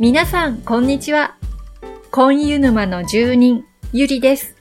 [0.00, 1.34] 皆さん、こんにちは。
[2.12, 4.54] コンユ沼の住人、ゆりです。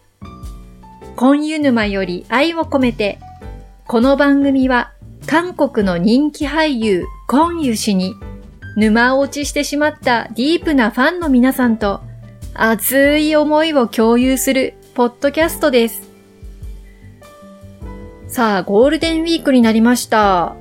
[1.15, 3.19] コンユ沼より愛を込めて、
[3.85, 4.93] この番組は、
[5.27, 8.15] 韓国の人気俳優、コンユ氏に、
[8.77, 12.01] 沼落ちしてしまったディープなファンの皆さんと、
[12.55, 16.09] 熱い思いを共有する、ポッドキャストです。
[18.27, 20.55] さあ、ゴールデンウィークになりました。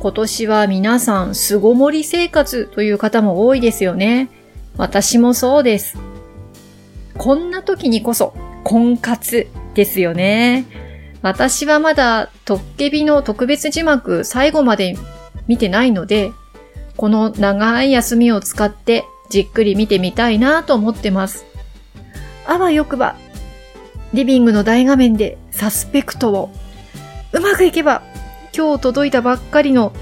[0.00, 4.30] 今年は皆さん、巣ごもり生活という方も多いですよね。
[4.78, 5.98] 私もそうです。
[7.18, 8.32] こんな時にこそ、
[8.64, 10.64] 婚活ですよね。
[11.20, 14.96] 私はまだ、トッケビの特別字幕最後まで
[15.46, 16.32] 見てないので、
[16.96, 21.44] この長い休みを使ってじっくり見てみたいなと思ってます。
[22.46, 23.16] あわよくば、
[24.14, 26.50] リビングの大画面でサスペクトを、
[27.32, 28.02] うまくいけば
[28.56, 29.92] 今日届いたばっかりの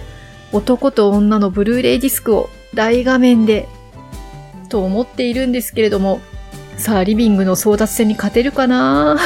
[0.52, 3.68] 男と女のブルーレイディスクを大画面で
[4.68, 6.20] と思っているんですけれども
[6.76, 9.18] さあリビングの争奪戦に勝てるかな？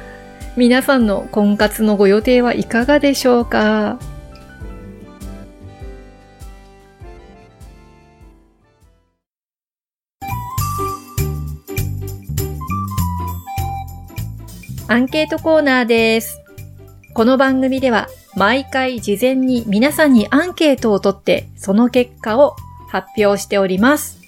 [0.56, 3.98] 皆さんの婚活のご予定はいかがでしょうか？
[14.88, 16.40] アンケートコーナーです。
[17.12, 22.54] この番組では毎回事前に皆さんにアンケートを取ってその結果を
[22.86, 24.20] 発表しております。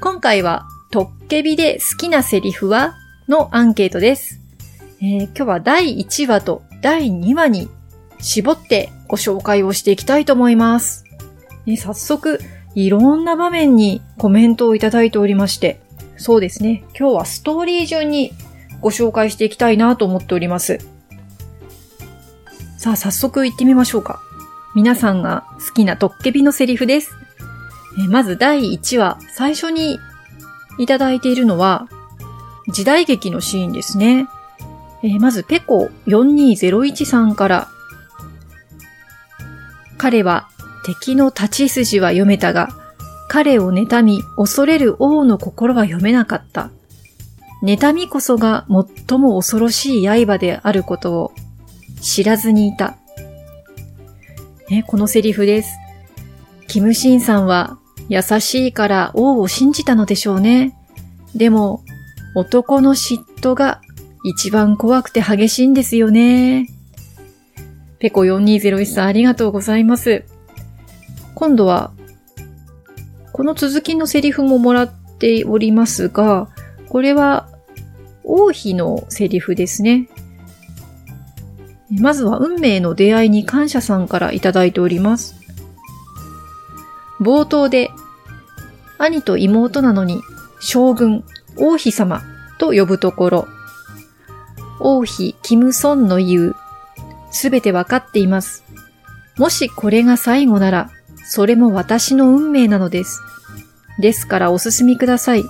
[0.00, 2.94] 今回はトッケビで好きなセリフは
[3.26, 4.40] のアンケートです、
[5.00, 7.68] えー今日は第1話と第2話に
[8.20, 11.04] 絞ってご紹介をしていきたいと思います。
[11.66, 12.38] ね早速
[12.76, 15.80] いろんな場面にコメントをいただいておりまして、
[16.16, 18.30] そうですね、今日はストーリー順に
[18.80, 20.97] ご紹介していきたいなと思っております。
[22.78, 24.22] さあ、早速行ってみましょうか。
[24.76, 27.10] 皆さんが好きなトッケビのセリフです。
[27.98, 29.98] えまず第1話、最初に
[30.78, 31.88] いただいているのは、
[32.68, 34.28] 時代劇のシーンですね。
[35.02, 37.68] えまず、ペコ4201さんから、
[39.96, 40.48] 彼は
[40.84, 42.68] 敵の立ち筋は読めたが、
[43.26, 46.70] 彼を妬み、恐れる王の心は読めなかった。
[47.64, 48.66] 妬みこそが
[49.08, 51.32] 最も恐ろしい刃であることを
[52.00, 52.96] 知らずにいた。
[54.68, 55.70] ね、このセリフです。
[56.66, 57.78] キムシンさんは
[58.08, 60.76] 優しいから王を信じたのでしょうね。
[61.34, 61.82] でも、
[62.34, 63.80] 男の嫉妬が
[64.24, 66.68] 一番怖くて激しいんですよね。
[67.98, 70.24] ペコ4201さんありがとうございます。
[71.34, 71.92] 今度は、
[73.32, 76.48] この続きのセリフももらっておりますが、
[76.88, 77.48] これは
[78.24, 80.08] 王妃のセリフですね。
[81.90, 85.36] まずは運命の出会いに感謝さんからいただいております。
[87.20, 87.90] 冒頭で、
[88.98, 90.20] 兄と妹なのに
[90.60, 91.24] 将軍、
[91.56, 92.22] 王妃様
[92.58, 93.48] と呼ぶところ、
[94.80, 96.56] 王妃キムソンの言う、
[97.30, 98.64] すべてわかっています。
[99.36, 100.90] もしこれが最後なら、
[101.24, 103.20] それも私の運命なのです。
[104.00, 105.44] ですからお進みください。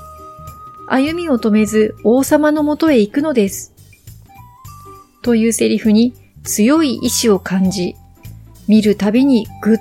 [0.88, 3.74] 歩みを止めず王様のもとへ行くのです。
[5.22, 6.14] というセリフに
[6.48, 7.94] 強い意志を感じ、
[8.68, 9.78] 見るたびにぐっ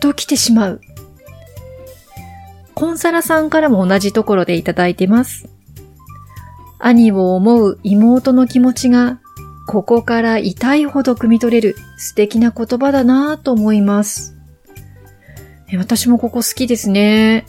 [0.00, 0.80] と来てしまう。
[2.74, 5.48] コンサラさんからも同じところでいただいてます。
[6.78, 9.18] 兄を思う妹の気持ちが、
[9.66, 14.36] ここから痛いほど汲み取れる素敵な言葉だなぁと思います。
[15.78, 17.46] 私もここ好きですね。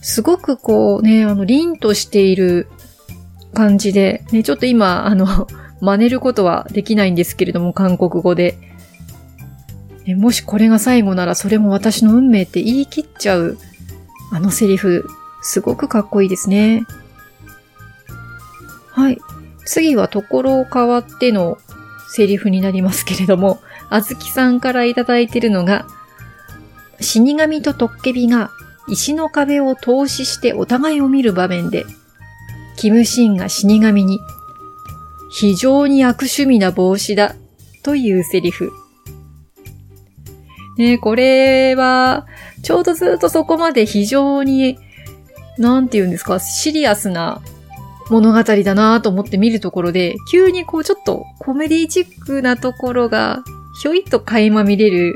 [0.00, 2.68] すごくこうね、あの、凛としている
[3.52, 5.46] 感じで、ね、ちょっと今、あの、
[5.82, 8.56] 真似ることはできないんですけれども、韓国語で。
[10.06, 13.58] ねもしこれが最後ならそれも私の運命って言い切っちゃう、
[14.32, 15.06] あのセリフ、
[15.42, 16.84] すごくかっこいいですね。
[18.92, 19.18] はい。
[19.64, 21.58] 次はところを変わっての
[22.08, 23.60] セリフになりますけれども、
[23.90, 25.86] あずきさんからいただいているのが、
[27.00, 28.52] 死神とトッケビが
[28.88, 31.84] 石の壁を投資してお互いを見る場面で、
[32.76, 34.20] キムシンが死神に、
[35.32, 37.34] 非常に悪趣味な帽子だ、
[37.82, 38.70] というセリフ。
[40.78, 42.26] ねこれは、
[42.62, 44.78] ちょうどずっとそこまで非常に、
[45.58, 47.40] なんて言うんですか、シリアスな
[48.10, 53.42] 物語だなと思って見るところで、急にこうちょっとコメディチックなところが、
[53.82, 55.14] ひょいっと垣間見れる、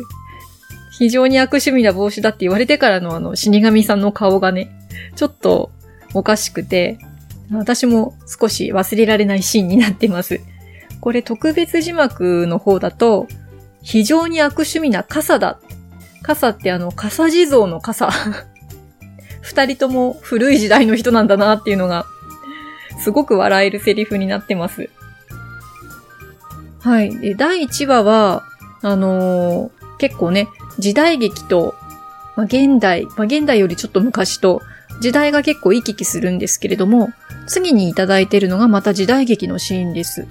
[0.99, 4.71] 非常に悪趣味な帽子だって言われてからのあの死神さんの顔がね、
[5.15, 5.71] ちょっと
[6.15, 6.99] おかしくて、
[7.51, 10.41] 私も少し忘れられないシーンになってます。
[11.01, 13.27] これ特別字幕の方だと、
[13.83, 15.61] 非常に悪趣味な傘だ。
[16.23, 18.11] 傘ってあの、傘地蔵の傘。
[19.43, 22.07] 二人とも古い時代の人なんだなっていうのが、
[22.99, 24.91] すごく笑えるセリフになってます。
[26.81, 27.17] はい。
[27.19, 28.43] で、第1話は、
[28.83, 31.75] あのー、結構ね、時代劇と、
[32.37, 34.63] まあ、現代、まあ、現代よりちょっと昔と、
[35.01, 37.11] 時代が結構行き来するんですけれども、
[37.47, 40.27] 次にいただいているのがまた時代劇のシーンです。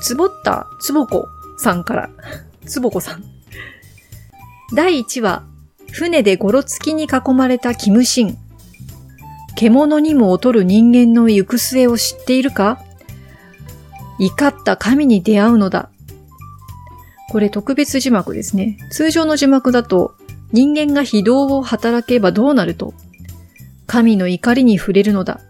[0.00, 1.28] つぼったつぼこ
[1.58, 2.10] さんから、
[2.66, 3.24] つぼこさん。
[4.74, 5.44] 第1話、
[5.90, 8.38] 船でゴロつきに囲まれたキムシン。
[9.56, 12.78] 獣にも劣る人間の行く末を知っているか？
[14.20, 15.90] 怒った神に出会うのだ。
[17.30, 18.78] これ特別字幕ですね。
[18.90, 20.14] 通常の字幕だと、
[20.52, 22.94] 人間が非道を働けばどうなると、
[23.88, 25.40] 神の怒りに触れるのだ。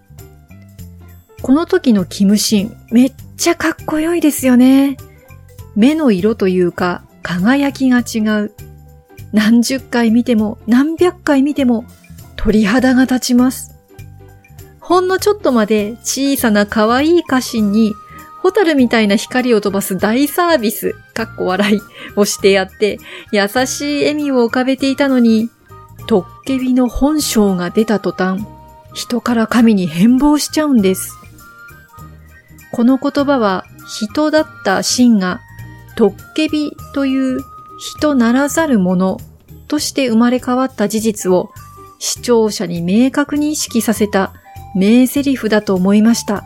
[1.43, 4.97] この時のキムシン、めっちゃかっこよいですよね。
[5.77, 8.53] 目の色というか、輝きが違う。
[9.33, 11.85] 何十回見ても、何百回見ても、
[12.37, 13.75] 鳥肌が立ちます。
[14.81, 17.93] ほんのちょっとまで小さな可愛い歌詞に
[18.41, 21.81] ホタルみたいな光を飛ばす大サービス、かっこ笑い
[22.17, 22.99] をしてやって、
[23.33, 25.51] 優しい笑みを浮かべていたのに、
[26.09, 28.47] トッケビの本性が出た途端、
[28.95, 31.19] 人から神に変貌しちゃうんです。
[32.73, 35.43] この言葉は人だった真が、
[35.97, 37.41] トッケビという
[37.79, 39.21] 人ならざるもの
[39.69, 41.51] として生まれ変わった事実を
[41.99, 44.33] 視聴者に明確に意識させた
[44.75, 46.37] 名台詞だと思いました。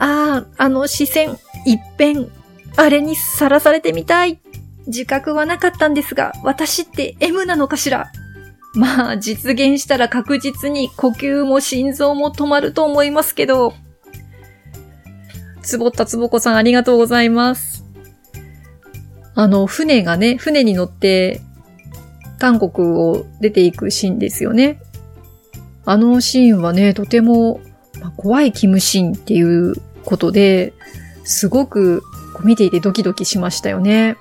[0.00, 2.28] ああ、あの視線、一変、
[2.74, 4.40] あれにさらされてみたい。
[4.86, 8.10] 自覚はなかったんですが、私って M なのかしら？
[8.74, 13.74] まあ、実現したら確実に呼吸も心臓も止まると思いますけど。
[15.62, 17.84] つぼったつぼこさんありがとうございます。
[19.34, 21.40] あの、船がね、船に乗って、
[22.38, 24.78] 韓国を出ていくシーンですよね。
[25.86, 27.60] あのシーンはね、とても、
[28.00, 29.74] ま、怖いキムシーンっていう
[30.04, 30.74] ことで、
[31.24, 32.02] すごく
[32.44, 34.16] 見ていてドキドキしましたよね。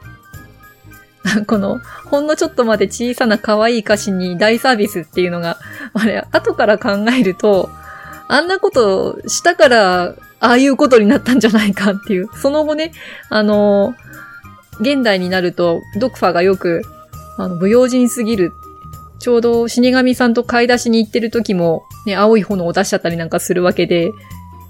[1.47, 5.57] この、ほんのちょっとまで小さな可愛い歌詞に大サービスっていうのが、
[5.93, 7.69] あれ、後から考えると、
[8.27, 12.29] あんなことしたから、ああいうことになったんじゃないかっていう。
[12.35, 12.91] その後ね、
[13.29, 13.95] あの、
[14.79, 16.83] 現代になると、ドクファがよく、
[17.37, 18.53] あの、不用心すぎる。
[19.19, 24.11] ちょうど死神さんと買い出しに行ってる時も、ね、青い炎を出しちゃったりなんかするわけで、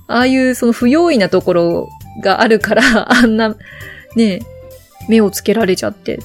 [0.07, 1.89] ああいうその不用意なところ
[2.23, 3.55] があるから、あんな、
[4.15, 4.41] ね、
[5.09, 6.19] 目をつけられちゃって。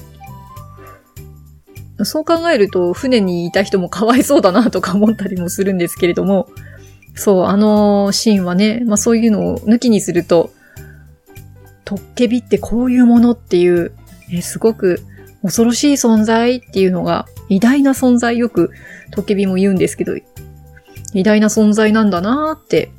[2.05, 6.49] そう考えると、船にいた人もかわいそうだなとか思ったりもするんですけれども、
[7.15, 10.51] そう、あのシーンはね、まあそういうのを抜きにすると、
[11.85, 13.93] トッケビってこういうものっていう、
[14.31, 15.01] えすごく
[15.43, 18.71] 恐ろしい存在っていうのが、偉大な存在よく
[19.11, 20.15] トッケビも言うんですけど、
[21.13, 22.91] 偉大な存在なんだなーって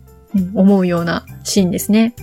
[0.55, 2.15] 思うようなシーンですね。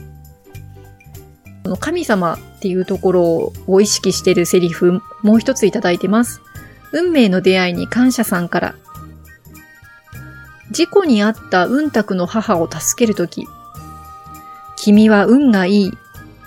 [1.80, 6.42] 神様っていうところを意識しているセリフ、もう一ついただいてます。
[6.92, 8.76] 運命の出会いに感謝さんから。
[10.72, 13.48] 事故にあった運卓の母を助けるとき、
[14.78, 15.92] 君は運がいい、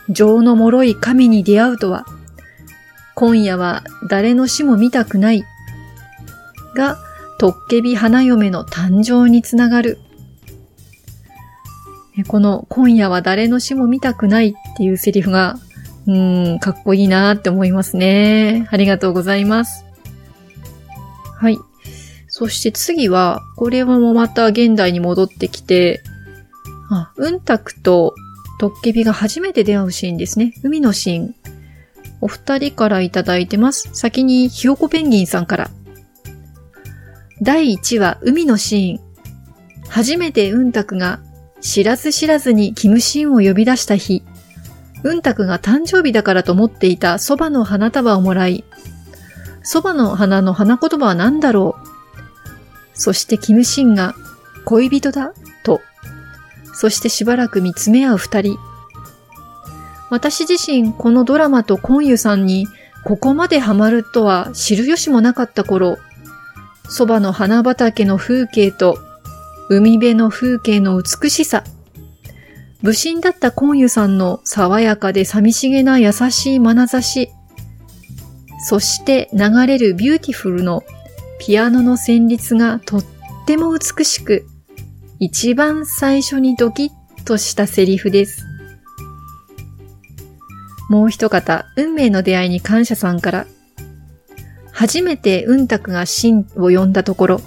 [0.09, 2.07] 情の脆い神に出会うとは、
[3.15, 5.45] 今夜は誰の死も見たくない、
[6.75, 6.99] が、
[7.39, 9.99] トッケビ花嫁の誕生につながる。
[12.29, 15.59] この今夜は誰の死も見たくないっていうセリフが、
[16.07, 16.13] う
[16.55, 18.69] ん、かっこいいなって思いますね。
[18.71, 19.85] ありがとうございます。
[21.43, 21.59] はい。
[22.29, 26.05] そして次は、これはもうまた現代に戻ってきて、
[26.89, 28.15] あ、うんたくと
[28.61, 30.55] トッケビが初めて出会うシーンですね。
[30.63, 31.35] 海のシーン。
[32.21, 33.91] お二人からいただいてます。
[33.93, 35.71] 先にひよこペンギンさんから。
[37.43, 39.89] 第1話、海のシーン。
[39.89, 41.19] 初めてうんたくが
[41.61, 44.23] 知らず知らずにキムシンを呼び出した日、
[45.03, 48.65] うんたくが誕生日だからと思っていた蕎麦の花束をもらい、
[49.65, 51.89] 蕎麦の花の花言葉は何だろう？
[52.95, 54.15] そしてキムシンが
[54.65, 55.33] 恋人だ？
[55.65, 55.81] と、
[56.75, 58.59] そしてしばらく見つめ合う二人。
[60.11, 62.67] 私自身このドラマとコンユさんに
[63.05, 65.99] ここまでハマるとは知る由もなかった頃、
[66.85, 68.99] 蕎麦の花畑の風景と
[69.71, 71.65] 海辺の風景の美しさ。
[72.83, 77.31] 武神だったコンユさんの爽やかで寂しげな優しい眼差し。
[78.63, 80.85] そして流れる Beautiful の
[81.41, 83.05] ピアノの旋律がとっ
[83.47, 84.47] ても美しく、
[85.19, 88.45] 一番最初にドキッとしたセリフです。
[90.89, 93.47] もう一方、運命の出会いに感謝さんから、
[94.71, 97.41] 初めてうんたくがシンを呼んだところ、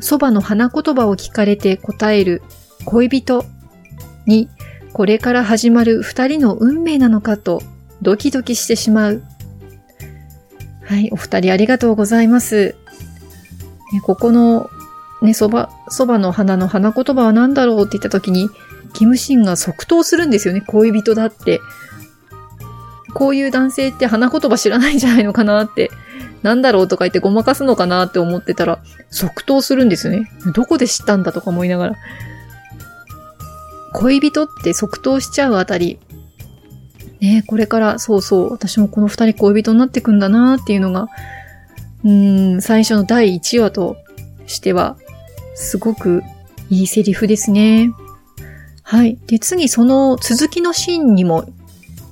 [0.00, 2.42] 蕎麦の花言葉を聞かれて答える
[2.84, 3.44] 恋人
[4.26, 4.48] に、
[4.92, 7.62] これから始まる二人の運命なのかと
[8.02, 9.22] ドキドキしてしまう。
[10.94, 12.76] はい、お二人ありがとうございます。
[13.92, 14.70] ね、ここの、
[15.22, 18.48] ね、蕎麦、蕎麦の花の花言葉は何だろうって言った時に、
[18.92, 20.60] キムシンが即答するんですよね。
[20.60, 21.60] 恋人だって。
[23.12, 25.90] こういう男性って花言葉知らないんじゃないのかなって、
[26.44, 28.78] なんだろうとか言ってごまかすのかなって思ってたら、
[29.10, 30.30] 即答するんですよね。
[30.54, 31.96] どこで知ったんだとか思いながら。
[33.94, 35.98] 恋人って即答しちゃうあたり、
[37.24, 41.08] ねこれからそうそう、私もこの二人恋人になってくんだなっていうのが、
[42.04, 43.96] うーん、最初の第1話と
[44.46, 44.98] しては、
[45.54, 46.22] すごく
[46.68, 47.92] いいセリフですね。
[48.82, 49.16] はい。
[49.26, 51.46] で、次、その続きのシーンにも、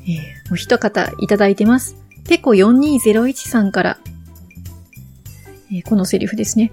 [0.05, 1.97] えー、お一方いただいてます。
[2.27, 3.99] ペコ4201さんから、
[5.71, 6.73] えー、このセリフですね。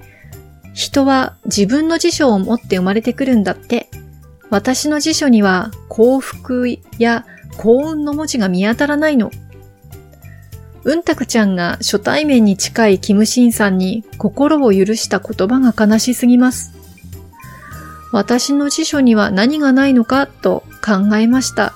[0.74, 3.90] 人は自分の辞書を持って生まれてくるんだって。
[4.50, 6.66] 私の辞書には幸福
[6.98, 7.26] や
[7.58, 9.32] 幸運の文字が見当たらないの。
[10.84, 16.74] うんたくちゃんが初対面に近いキムシンさんに心を許した言葉が悲しすぎます。
[18.12, 21.74] 私の辞書には何がないのかと考えました。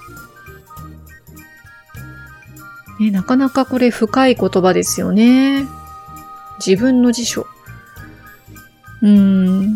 [2.99, 5.65] ね、なかなかこれ深い言葉ですよね。
[6.65, 7.45] 自分の辞書。
[9.01, 9.75] うん。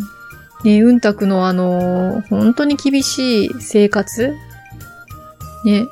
[0.64, 4.34] ね、うんたくのあの、本当に厳しい生活
[5.66, 5.88] ね、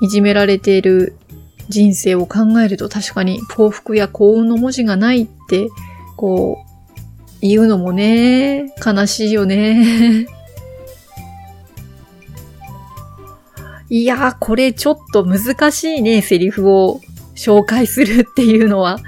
[0.00, 1.16] いじめられている
[1.68, 5.68] 人生を考えると確かに幸福や幸運の文字がないって、
[6.16, 6.66] こう、
[7.40, 10.26] 言うのもね、悲しいよね。
[13.88, 17.00] いやー、これちょっと難しいね、セリフを
[17.34, 18.98] 紹介するっていうのは。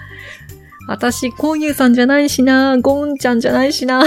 [0.86, 4.02] 私、コンユーさんじゃないしな、ゴンちゃんじゃないしな。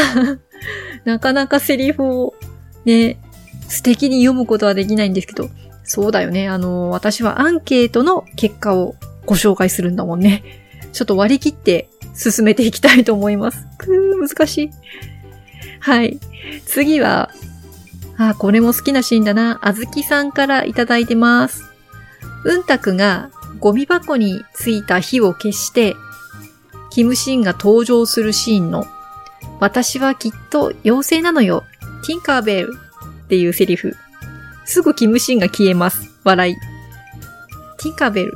[1.06, 2.34] なかなかセリフを
[2.86, 3.18] ね、
[3.72, 5.50] 素敵に読むことはできないんですけど、
[5.86, 6.50] そうだよね。
[6.50, 10.44] あの、私はアンケートの結果をご紹介するんだもんね。
[10.92, 13.66] ちょっと割り切って進めていきたいと思います。
[13.78, 14.72] くー、難しい。
[15.80, 16.20] はい。
[16.66, 17.32] 次は、
[18.18, 19.60] あ、これも好きなシーンだな。
[19.62, 21.64] あずきさんからいただいてます。
[22.44, 25.96] うんたくがゴミ箱についた火を消して、
[26.90, 28.86] キムシーンが登場するシーンの、
[29.62, 31.64] 私はきっと妖精なのよ。
[32.06, 32.74] ティンカーベル
[33.32, 33.96] っていうセリフ。
[34.66, 36.20] すぐキムシンが消えます。
[36.26, 36.56] 笑い。
[37.82, 38.34] ティカベル。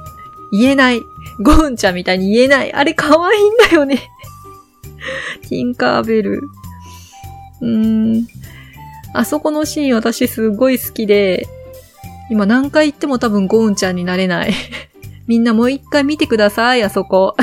[0.54, 1.02] 言えない。
[1.42, 2.72] ゴンちゃんみたいに言えない。
[2.72, 3.98] あれ可愛いんだよね
[5.50, 6.44] ティンカーベル。
[7.60, 8.28] うーん。
[9.14, 11.46] あそこのシーン私すごい好きで、
[12.32, 14.54] 今何回言っても多分ゴーンちゃんになれない
[15.28, 17.36] みんなもう一回見てください、あそこ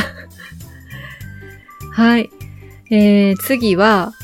[1.92, 2.30] はい。
[2.90, 4.14] えー、次は、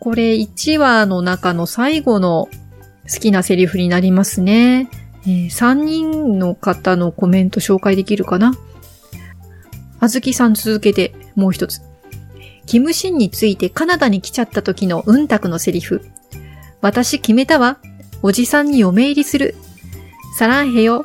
[0.00, 2.50] これ1話の中の最後の
[3.12, 4.88] 好きなセリフになりますね。
[5.26, 8.54] えー、3人の方のコメント紹介できるかな？
[10.00, 11.82] あずきさん続けてもう一つ。
[12.66, 16.02] キムシンについてカナダに来ちゃった時のうんたくのセリフ。
[16.80, 17.78] 私決めたわ。
[18.22, 19.54] おじさんに嫁入りする。
[20.38, 21.04] サランヘよ。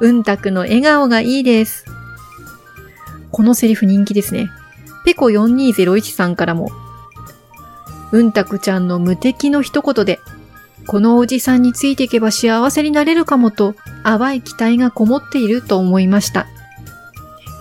[0.00, 1.84] うんたくの笑顔がいいです。
[3.32, 4.48] このセリフ人気ですね。
[5.04, 6.70] ペコ4201さんからも。
[8.12, 10.18] うんたくちゃんの無敵の一言で、
[10.88, 16.46] このおじさんについていけば幸せになれるかもと淡い期待がこもっていると思いました。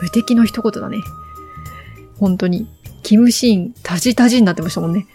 [0.01, 0.99] 無敵の一言だね。
[2.17, 2.69] 本当に。
[3.03, 5.07] キムシーン、タジタジになってましたもんね。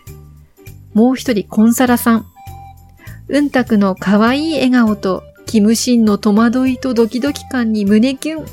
[0.93, 2.27] もう一人、コンサラさん。
[3.29, 8.47] うんたくの可愛い笑顔と、キムシンの戸惑いとドキドキ感に胸キュン。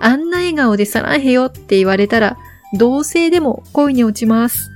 [0.00, 2.38] あんな笑顔でさらへよって言われたら、
[2.78, 4.70] 同性でも恋に落ちます。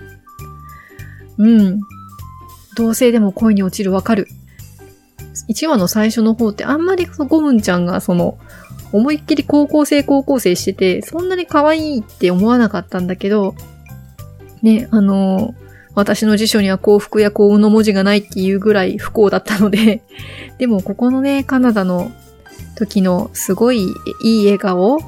[1.39, 1.81] うん。
[2.75, 4.29] 同性でも恋に落ちるわかる。
[5.49, 8.39] 1話の最初の方ってあんまりゴムンちゃんがその、
[8.93, 13.55] 思いっきり高校生高校生してて、そんなに可愛いって思わなかったんだけど、
[14.63, 15.55] ね、あの
[15.95, 20.03] 私の辞書には幸福や幸運の文字がないっていうぐらい不幸だったので
[20.59, 22.11] でもここのね、カナダの
[22.77, 24.99] 時のすごいいい笑顔、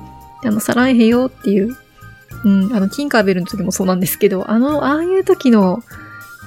[0.44, 1.76] あの、サランヘヨっていう、
[2.44, 5.82] うん、あの、ティンカーベルの時もそうなんですけど、あの、ああいう時の、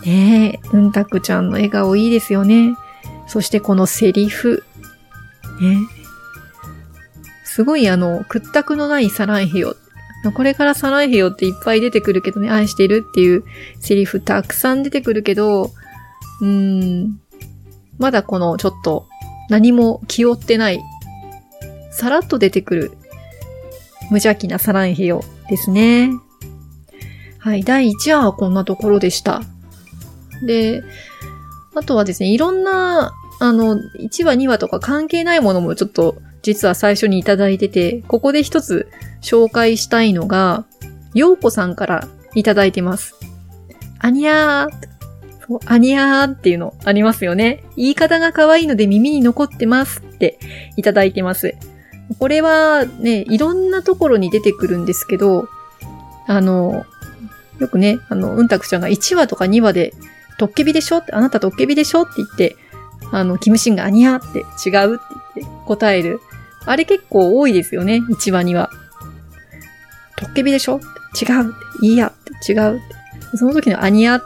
[0.06, 2.76] ねえ、うんたくちゃんの笑顔いいですよね。
[3.28, 4.64] そしてこのセリフ。
[5.62, 5.78] ね、
[7.44, 9.76] すごいあの、屈託のないサランヘヨ。
[10.34, 13.44] これからサランヘヨっていっぱい出てくるけどね、愛してるっていう
[13.80, 15.72] セリフたくさん出てくるけど、
[16.42, 17.20] うーん、
[17.98, 19.08] まだこのちょっと
[19.50, 20.82] 何も気負ってない、
[21.92, 22.92] さらっと出てくる
[24.10, 26.12] 無邪気なサランヘヨですね。
[27.38, 29.42] はい、第1話はこんなところでした。
[30.44, 30.84] で、
[31.76, 38.90] あとはですね、いろんな、あの、1話2話とか関係ないものもちょっと実は最初にいただいてて、ここで一つ
[39.22, 40.66] 紹介したいのが、
[41.14, 43.16] ようこさんからいただいてます。
[44.00, 44.90] アニャー
[45.48, 47.64] そう、アニャーっていうのありますよね。
[47.76, 50.40] 言い方が可愛いので耳に残ってますって
[50.78, 51.56] いただいてます。
[52.18, 55.48] これはね、いろんなところに出てくるんですけど、
[56.28, 56.86] あの、
[57.60, 59.94] よくね、あの、うんたくちゃんが1話とか2話で、
[60.40, 60.98] トッケビでしょ？
[60.98, 62.02] って、あなたトッケビでしょ？
[62.04, 62.56] って言って、
[63.12, 65.04] あの、キムシンがアニャって違うって
[65.36, 66.22] 言って答える。
[66.66, 68.70] あれ結構多いですよね、1話には。
[70.18, 70.80] トッケビでしょ？
[71.22, 72.80] 違うっていいやって違うっ
[73.32, 74.26] てその時のアニアって。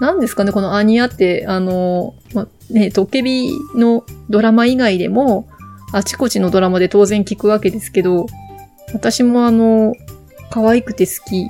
[0.00, 5.48] 何ですかね、このアニアって、あの、ま、ね、トッケビのドラマ以外でも、
[5.92, 8.26] あちこちのドラマで当然聞くわけですけど、
[8.92, 9.94] 私もあの、
[10.50, 11.48] 可愛くて好き。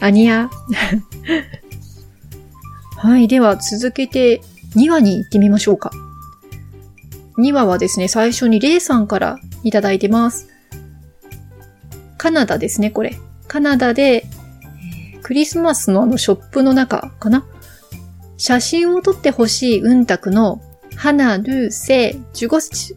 [0.00, 0.50] アニア。
[3.02, 4.42] はい、では続けて
[4.76, 5.90] 2話に行ってみましょうか。
[7.36, 10.46] 2話はですね、最初にレイさんからいただいてます。
[12.16, 13.18] カナダですね、これ。
[13.48, 14.24] カナダで、
[15.20, 17.44] クリスマスのあのショップの中かな？
[18.36, 20.62] 写真を撮ってほしい運卓の
[20.94, 22.96] 花ルーセジュゴチ、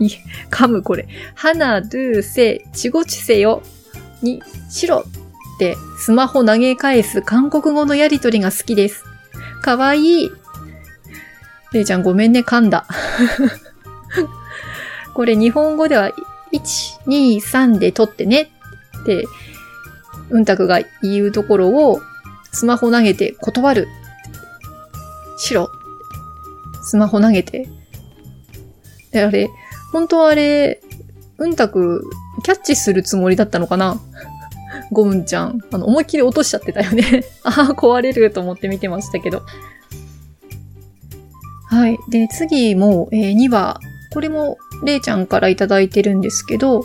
[0.50, 1.06] 噛むこれ。
[1.34, 3.62] 花ルーセチゴチセよ
[4.22, 9.04] にしろってスマホ投げ返す韓国語のやりとりが好きです。
[9.64, 10.30] かわいい。
[11.72, 12.86] れいちゃんごめんね、噛んだ。
[15.14, 16.10] これ日本語では、
[16.52, 18.50] 1、2、3で撮ってね
[19.00, 19.24] って、
[20.28, 22.02] うんたくが言うところを、
[22.52, 23.88] スマホ投げて断る。
[25.38, 25.70] しろ。
[26.82, 27.66] スマホ投げて。
[29.12, 29.48] で、あれ、
[29.92, 30.82] 本当はあれ、
[31.38, 32.04] うんたく、
[32.42, 33.98] キャッチするつもりだったのかな
[34.90, 35.58] ゴムンちゃん。
[35.72, 39.42] あの、思いっきり落としちゃってたよね ああ、壊れると思って見てましたけど。
[41.66, 41.98] はい。
[42.08, 43.80] で、次も、えー、2話。
[44.12, 46.84] これも、れいちゃんからいただいてるんですけど、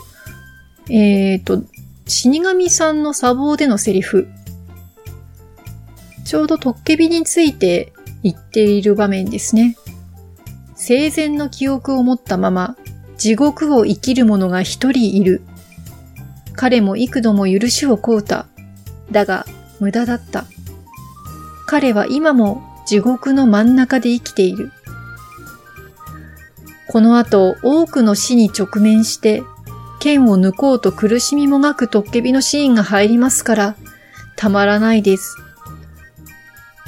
[0.89, 1.61] えっ、ー、と、
[2.07, 4.27] 死神さんの砂防でのセリフ。
[6.25, 9.75] ちょうどトッケビについて言っている場面ですね。
[10.75, 12.75] 生前の記憶を持ったまま、
[13.17, 15.41] 地獄を生きる者が一人いる。
[16.59, 18.45] 彼も幾度も許しを請うた。
[19.11, 19.45] だが、
[19.79, 20.43] 無駄だった。
[21.65, 24.73] 彼は今も地獄の真ん中で生きている。
[26.89, 29.41] この後、多くの死に直面して、
[30.01, 33.75] 剣を抜こうと苦しみもがくトッケビのシーンが入りますから、
[34.35, 35.37] たまらないです。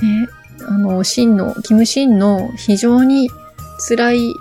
[0.01, 0.27] ね、
[0.67, 3.29] あの、シンの、キムシンの非常に
[3.87, 4.35] 辛い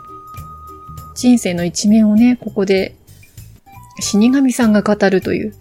[1.14, 2.97] 人生の一面をね、ここで
[4.01, 5.51] 死神さんが語るという。
[5.51, 5.57] で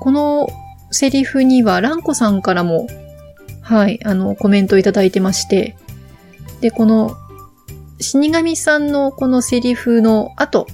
[0.00, 0.48] この
[0.90, 2.86] セリフには、ランコさんからも、
[3.60, 5.76] はい、あの、コメントいただいてまして、
[6.60, 7.16] で、この
[8.00, 10.66] 死神さんのこのセリフの後、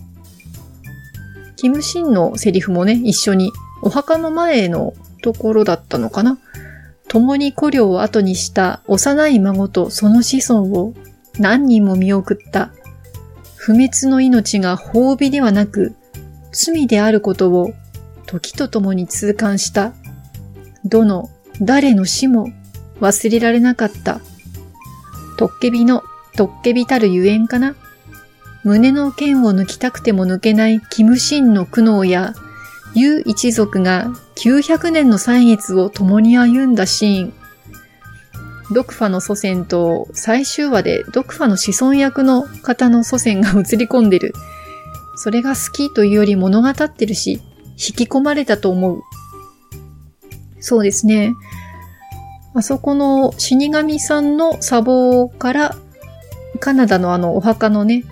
[1.56, 6.38] キムシンのセリフもね、一緒にお墓の前のところだったのかな
[7.08, 10.94] 共に古領を後にした幼い孫とその子孫を
[11.38, 12.72] 何人も見送った。
[13.56, 15.94] 不滅の命が褒美ではなく
[16.52, 17.72] 罪であることを
[18.26, 19.92] 時とともに痛感した。
[20.84, 22.48] どの誰の死も
[23.00, 24.20] 忘れられなかった。
[25.36, 26.02] トッケビの
[26.36, 27.74] とっけびたるゆえんかな
[28.64, 32.34] 胸の剣を抜きたくても抜けないキムシンの苦悩や、
[32.94, 37.32] ユ一族が900年の歳月を共に歩んだシーン。
[38.72, 44.32] ドクファの祖先と最終話でドクファの子孫役の方の祖先が映り込んでる。
[45.22, 47.40] それが好きというより物語ってるし、
[47.74, 49.02] 引き込まれたと思う。
[50.58, 51.32] そうですね。
[52.54, 55.76] あそこの死神さんの砂防から
[56.58, 58.02] カナダのあのお墓のね、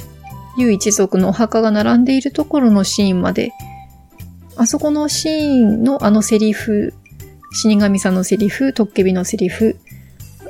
[0.56, 3.50] ユ一族のお墓が並んでいるところのシーンまで、
[4.54, 6.94] あそこのシーンのあのセリフ、
[7.52, 9.80] 死神さんのセリフ、トッケビのセリフ、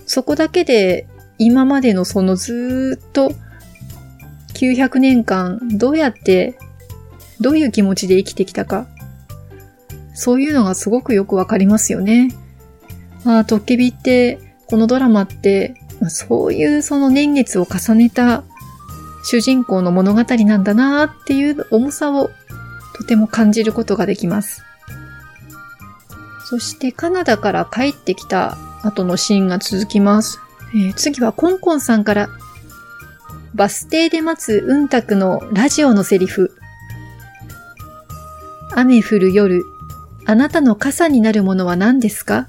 [0.05, 1.07] そこだけで
[1.39, 3.33] 今までのそのずーっと
[4.61, 6.59] 900年間どうやって
[7.41, 8.87] どういう気持ちで生きてきたか。
[10.15, 12.35] そういうのがすごくよくわかりますよね。
[13.25, 18.43] ああ、トッケビって、このドラマってまあ、そういうその年月を重ねた
[19.23, 22.31] 主人公の物語なんだなっていう重さを
[22.97, 24.65] とても感じることができます。
[26.47, 30.41] そしてカナダから帰ってきた後のシーンが続きます。
[30.75, 32.29] えー、次はコンコンさんから
[33.55, 36.57] バス停で待つうんたくのラジオのセリフ。
[38.75, 39.65] 雨降る夜、
[40.25, 42.47] あなたの傘になるものは何ですか？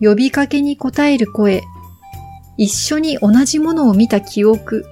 [0.00, 1.62] 呼びかけに応える声、
[2.56, 4.86] 一緒に同じものを見た記憶、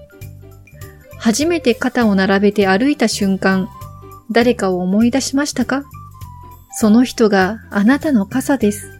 [1.18, 3.70] 初めて肩を並べて歩いた瞬間、
[4.31, 5.85] 誰かを思い出しましたか？
[6.77, 8.90] その人があなたの傘です。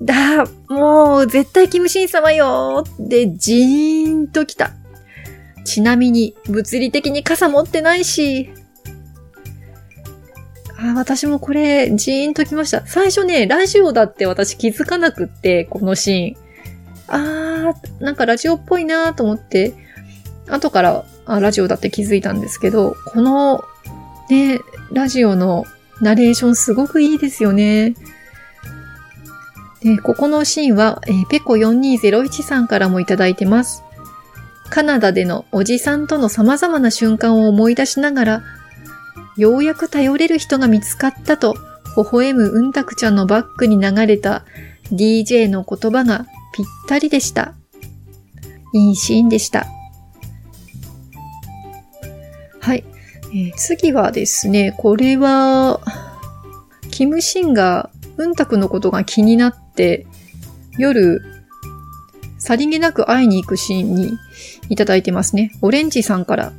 [0.00, 4.70] だ、もう絶対キムシン様よってジーンと来た。
[5.68, 8.50] ちなみに物理的に傘持ってないし、
[10.78, 12.86] あ私もこれ、ジーンときました。
[12.86, 17.68] 最初ね、ラジオだって私気づかなくって、このシーン。
[17.68, 19.74] あー、なんかラジオっぽいなーと思って、
[20.48, 23.62] 後からあラジオだって気づいたんですけど、この、
[24.30, 25.66] ね、ラジオの
[26.00, 27.94] ナレーションすごくいいですよね。
[29.82, 33.84] で、ここのシーンは、えー、ペコ4201さんからもいただいてます。
[34.70, 38.42] カナダでのおじさんとの様々な瞬間を思い出しながら、
[39.36, 41.54] ようやく頼れる人が見つかったと、
[41.96, 44.44] 微笑むうんたくちゃんのバックに流れた
[44.92, 47.54] DJ の言葉がぴったりでした。
[48.74, 49.66] いいシーンでした。
[52.60, 52.84] はい。
[53.32, 55.80] えー、次はですね、これは、
[56.90, 60.06] キムシンがうんたくのことが気になって、
[60.78, 61.22] 夜、
[62.38, 64.12] さりげなく会いに行くシーンに
[64.68, 65.52] いただいてますね。
[65.62, 66.52] オレンジさんから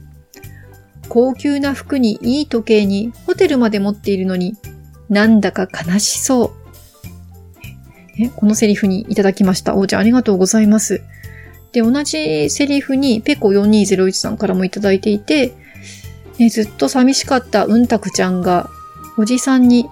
[1.10, 4.56] 高級な服にいい時計にホテルまで持っているのに、
[5.10, 6.52] なんだか悲しそう。
[8.20, 9.76] えこのセリフにいただきました。
[9.76, 11.02] おーちゃんありがとうございます。
[11.72, 15.54] で、同じセリフにペコ4201さんからもいただいていて、
[16.38, 18.70] ね、ずっと寂しかったうんたくちゃんが、
[19.18, 19.90] おじさんに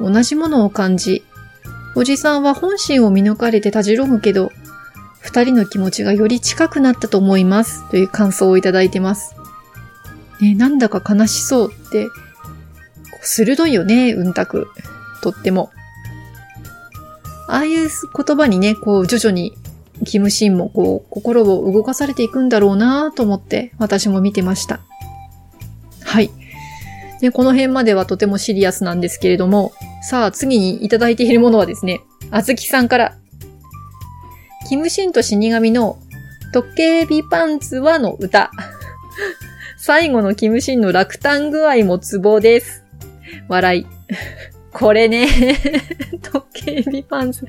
[0.00, 1.24] 同じものを感じ、
[1.96, 4.52] おじさんは本心を見抜かれてたじろぐけど、
[5.20, 7.88] 二人の気持ちがより近くなったと思います。
[7.90, 9.34] という感想をいただいてます。
[10.40, 12.08] ね、なんだか悲しそうって、
[13.22, 14.68] 鋭いよね、うんたく。
[15.22, 15.70] とっても。
[17.48, 19.54] ああいう言葉にね、こう、徐々に、
[20.06, 24.80] キムシンもこう、心を動かされていくんだろうなと思って、私も見てました。
[26.02, 26.30] はい。
[27.20, 33.16] で、この辺まではとてもシリアスなんですけれども、さあ、次にいただいているものはですね、あずきさんから、
[34.70, 35.98] キムシンと死神の、
[36.52, 38.52] トッケービパンツはの歌。
[39.76, 42.84] 最後のキムシンの落胆具合もツボです。
[43.48, 43.86] 笑い。
[44.72, 45.26] これね、
[46.22, 47.48] 時計ビパンツ。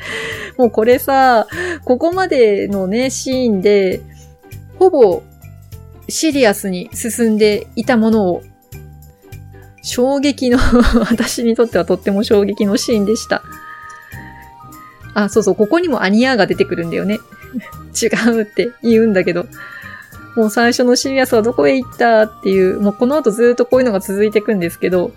[0.57, 1.47] もうこれさ、
[1.85, 4.01] ここまでのね、シーンで、
[4.79, 5.21] ほぼ
[6.09, 8.41] シリアスに進んでいたものを、
[9.83, 10.57] 衝撃の
[11.07, 13.43] 私にとってはとっても衝撃のシーンでした。
[15.13, 17.19] あ、そうそう、ここにもアニヤーが出てくるんだよね。
[18.01, 19.45] 違うって言うんだけど。
[20.35, 25.11] もう最初のシリアスはどこへ行ったっていう、もうこの後ずっとこういうのが続いていくんですけど、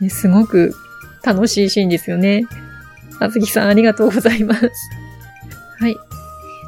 [0.00, 0.72] ね、すごく
[1.24, 2.46] 楽しいシーンですよね。
[3.18, 4.70] あずきさんありがとうございます。
[5.80, 5.96] はい。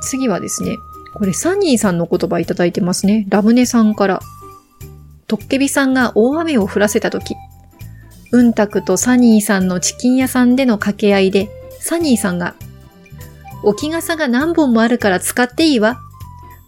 [0.03, 0.77] 次はですね、
[1.15, 3.27] これサニーさんの言葉いただいてますね。
[3.29, 4.21] ラムネさんから。
[5.29, 7.35] トッケビさんが大雨を降らせた時、
[8.33, 11.49] うんたくとサニーさんのチキン屋さんでの掛け合いで、
[11.83, 12.55] サニーさんが、
[13.65, 15.99] 置き傘が何本もあるから使っていいわ。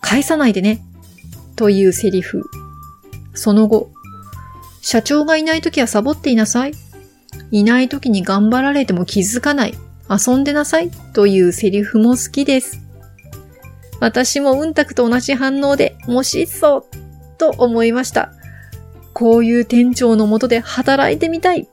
[0.01, 0.85] 返さないでね。
[1.55, 2.43] というセリフ。
[3.33, 3.93] その後、
[4.83, 6.75] 社長がいない時はサボっていなさい。
[7.53, 9.75] いない時に頑張られても気づかない。
[10.11, 10.91] 遊んでなさい。
[11.13, 12.81] というセリフも好きです。
[14.01, 16.85] 私もうんたくと同じ反応で、もしそう、
[17.39, 18.33] と思いました。
[19.13, 21.69] こういう店長のもとで働いてみたい。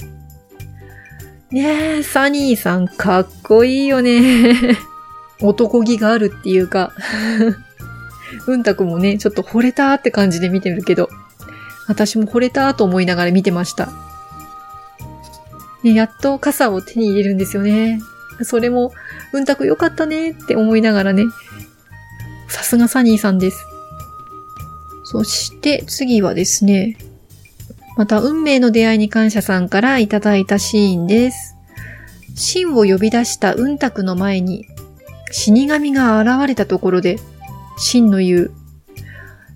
[1.51, 4.77] ねえ、サニーさんかっこいいよね。
[5.41, 6.93] 男気があるっていうか
[8.47, 11.09] うんたくもね、ちょっと惚れたって感じで見てるけど、
[11.87, 13.89] 私も惚れたと思いながら見てました。
[15.83, 17.99] ね、やっと傘を手に入れるんですよね。
[18.43, 18.93] それも、
[19.33, 21.25] うんたくよかったねって思いながらね。
[22.47, 23.65] さすがサニーさんです。
[25.03, 26.95] そして次はですね、
[27.97, 31.55] また運命の出会いに感謝さんからいただいたシーンです。
[32.35, 34.65] 真を呼び出したうんたくの前に
[35.31, 37.17] 死神が現れたところで
[37.77, 38.51] 真の言う。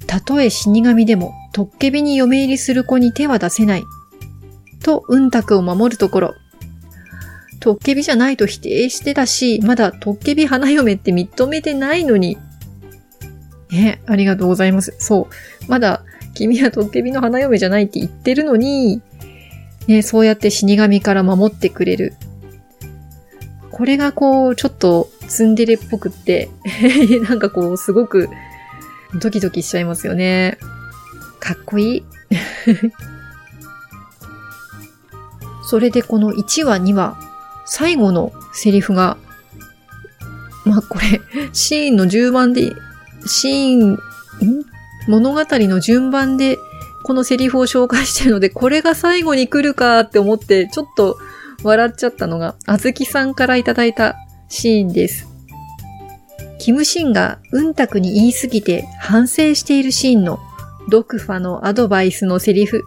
[0.07, 3.83] たとえ死神でも、トッケビに嫁入りする子に手は出せない。
[4.83, 6.33] と、うんたくを守るところ。
[7.59, 12.37] トッケビじゃないと否定してたし、まだトッケビ花嫁って認めてないのに。
[13.71, 14.95] ね、ありがとうございます。
[14.99, 15.65] そう。
[15.67, 16.03] まだ、
[16.35, 19.01] 君はトッケビの花嫁じゃないって言ってるのに、
[19.87, 22.13] ね、そうやって死神から守ってくれる。
[23.71, 26.49] これがこう、ちょっとツンデレっぽくって、
[27.27, 28.29] なんかこう、すごく
[29.19, 30.57] ドキドキしちゃいますよね。
[31.39, 32.05] かっこいい。
[35.67, 37.17] それでこの1話2話、
[37.65, 39.17] 最後のセリフが、
[40.63, 41.21] まあこれ、
[41.53, 42.73] シーンの順番で、
[43.25, 43.97] シーン、ん？
[45.07, 46.57] 物語の順番で
[47.03, 51.17] このセリフを紹介してるので、これが最後に来るかって思って、ちょっと
[51.63, 54.15] 笑っちゃったのが、あずきさんからいただいた
[54.49, 55.27] シーンです。
[56.57, 60.39] キムシンがうんたくに言いすぎて反省しているシーンの
[60.89, 62.83] ドクファのアドバイスのセリフ。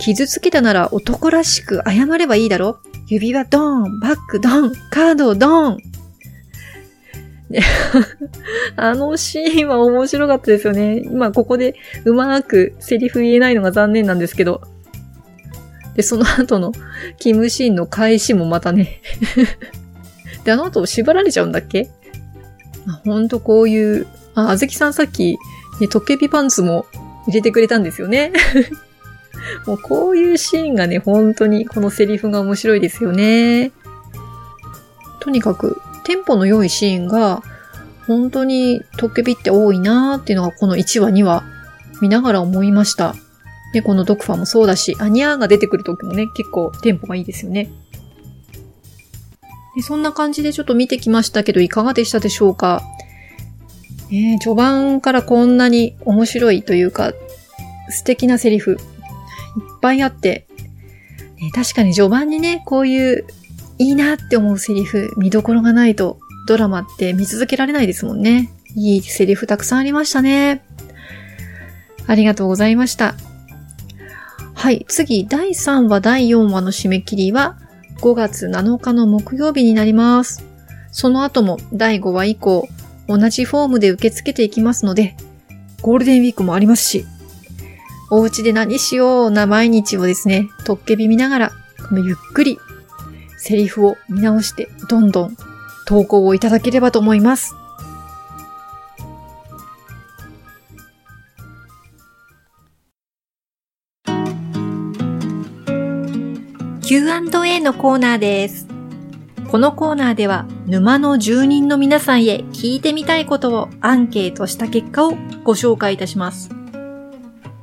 [0.00, 5.89] 傷つけたなら男らしく謝ればいいだろ指輪ドーン、バッグドーン、カードドーン。
[8.76, 11.02] あのシーンは面白かったですよね。
[11.04, 14.60] 今ここでうまくセリフ言えないのが残念なんですけど。
[15.96, 16.72] で、その後の
[17.18, 19.00] キムシーンの返しもまたね
[20.44, 21.90] で、あの後縛られちゃうんだっけ？
[23.04, 25.36] ほんとこういう、あ、あずきさんさっき、
[25.80, 26.86] ね、トッケビパンツも
[27.26, 28.32] 入れてくれたんですよね。
[29.66, 33.72] もうこういうシーンがね、本当にこのセリフが面白いですよね。
[35.20, 37.42] とにかく、テンポの良いシーンが、
[38.06, 41.44] 本当にトッケビって多いなーっていうのがこの1話2話
[42.00, 43.14] 見ながら思いました。
[43.72, 47.70] で、このドクファもそうだし、アニャーが出てくる時もね、結構テンポがいいですよね。
[49.76, 52.82] でそんな感じでちょっと見てきましたけど、いかがでしたでしょうか？
[54.10, 57.12] えー、序盤からこんなに面白いというか、
[57.90, 58.78] 素敵なセリフ、いっ
[59.80, 60.48] ぱいあって、
[61.40, 63.24] ね、確かに序盤にね、こういう
[63.80, 68.52] いいなって思うセリフ、見どころがないとドラマって見続けられないですもんね。
[68.76, 70.62] いいセリフたくさんありましたね。
[72.06, 73.14] ありがとうございました。
[74.52, 77.56] はい、次、第3話、第4話の締め切りは
[78.02, 80.44] 5月7日の木曜日になります。
[80.92, 82.68] その後も第5話以降、
[83.08, 85.16] 同じフォームで受け付けていきますので、
[85.80, 87.06] ゴールデンウィークもありますし、
[88.10, 91.52] お家で何しような毎日をですね、とっけび見ながら、
[91.92, 92.58] ゆっくり
[93.40, 95.36] セリフを見直して、どんどん
[95.86, 97.54] 投稿をいただければと思います。
[106.82, 108.66] Q&A のコーナーです。
[109.50, 116.50] このコーナーでは沼の住人の皆さんへ聞いてみたいことをアンケートした結果をご紹介いたします。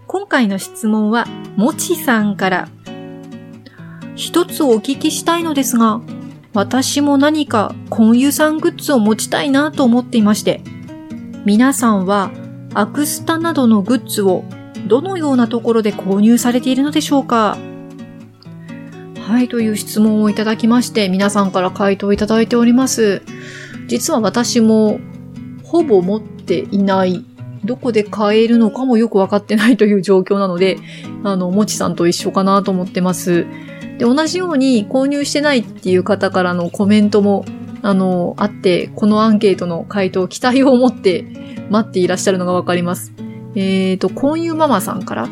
[0.07, 2.69] 今回の質問は、もちさんから。
[4.17, 6.01] 一つお聞きしたいのですが、
[6.53, 10.61] 私も何かコンユさんグッズを持ちたいなと思っていまして、
[11.45, 12.31] 皆さんは
[12.73, 14.43] アクスタなどのグッズを
[14.87, 17.59] どのようなところで購入されているのでしょうか？
[19.21, 23.21] はい、という質問をいただきまして、皆さんから回答いただいております。
[23.85, 24.99] 実は私も、
[25.63, 27.23] ほぼ持っていない、
[27.63, 30.77] どこで買えるのかもよくわかってないという状況なので、
[31.23, 33.45] あの、もちさんと一緒かなと思ってます。
[33.97, 37.45] で、同じように購入してないっていう方からのコメントも、
[37.81, 41.25] あの、あって、このアンケートの回答、期待を持って
[41.69, 43.13] 待っていらっしゃるのがわかります。
[43.55, 45.27] えっ、ー、と、購入ママさんから、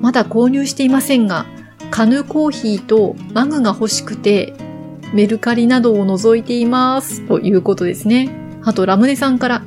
[0.00, 1.46] まだ購入していませんが、
[1.90, 4.54] カヌコーヒーとマグが欲しくて、
[5.12, 7.26] メルカリなどを覗いています。
[7.28, 8.30] ということですね。
[8.64, 9.62] あと、ラムネさんから。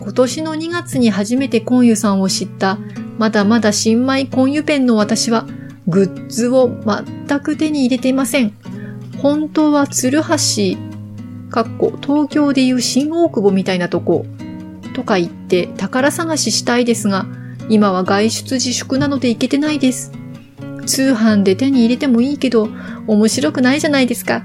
[0.00, 2.78] 今年の2月に初めてコンユさんを知った、
[3.18, 5.46] まだまだ新米コンユペンの私は、
[5.88, 8.52] グッズを全く手に入れていません。
[9.18, 10.76] 本当は鶴橋、
[11.50, 14.26] かっこ東京でいう新大久保みたいなとこ、
[14.94, 17.26] とか言って宝探ししたいですが、
[17.68, 20.12] 今は外出自粛なので行けてないです。
[20.86, 22.68] 通販で手に入れてもいいけど、
[23.06, 24.42] 面白くないじゃないですか。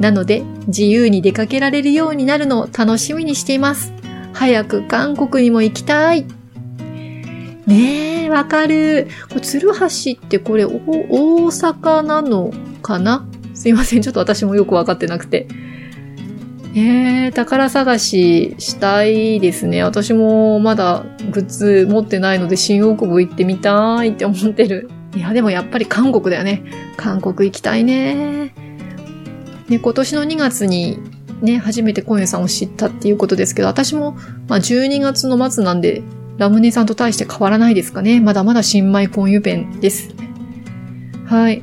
[0.00, 3.92] なので、自由に出かけられるようになるのを楽しみにしています。
[4.32, 6.26] 早く韓国にも行きたい。
[7.66, 9.08] ねえ、わかる。
[9.28, 12.52] これ、鶴橋ってこれ、大阪なの
[12.82, 13.26] かな？
[13.54, 14.02] すいません。
[14.02, 15.48] ちょっと私もよくわかってなくて。
[16.74, 19.82] えー、宝探ししたいですね。
[19.82, 24.90] 私もまだグッズ持ってないので新大久保行ってみたいって思ってる。
[25.16, 26.62] いや、でもやっぱり韓国だよね。
[26.98, 28.52] 韓国行きたいね。
[29.68, 30.98] ね、今年の2月に
[31.40, 36.02] ね、初めてコンさんを知ったっていうことですけど、私も、まあ、12月の末なんで、
[36.38, 38.20] ラムネさんと対して変わらないですかね。
[38.20, 40.14] まだまだ新米コンユペンです。
[41.26, 41.62] はい。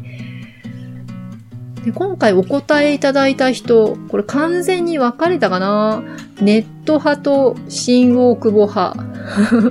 [1.85, 6.01] で今回お答えいただいた人、これ完全に分かれたかな
[6.41, 8.95] ネット派と新大久保派。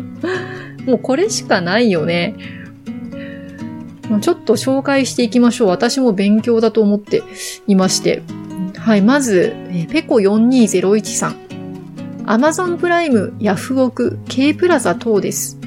[0.86, 2.34] もうこれしかないよね。
[4.20, 5.68] ちょっと紹介していきましょう。
[5.68, 7.22] 私も勉強だと思って
[7.66, 8.22] いまして。
[8.76, 9.54] はい、まず、
[9.90, 11.51] ペコ4201さん。
[12.32, 15.58] Amazon プライム、ヤフオク、K プラザ等です。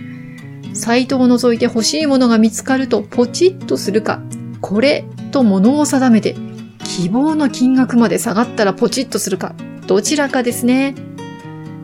[0.73, 4.19] サイトを覗いて欲しいものが見つかるとポチッとするか、
[4.61, 6.35] これと物を定めて、
[6.83, 9.53] 希望の金額まで下がったらポチッとするか、
[9.85, 10.95] どちらかですね。